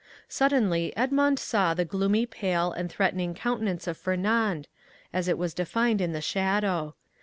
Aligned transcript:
Suddenly 0.27 0.97
Edmond 0.97 1.37
saw 1.37 1.75
the 1.75 1.85
gloomy, 1.85 2.25
pale, 2.25 2.71
and 2.71 2.89
threatening 2.91 3.35
countenance 3.35 3.85
of 3.85 3.97
Fernand, 3.97 4.67
as 5.13 5.27
it 5.27 5.37
was 5.37 5.53
defined 5.53 6.01
in 6.01 6.11
the 6.11 6.21
shadow. 6.21 6.95